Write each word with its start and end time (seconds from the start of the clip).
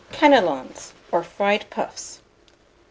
CANNELONS, 0.11 0.93
or 1.11 1.21
FRIED 1.23 1.69
PUFFS. 1.69 2.21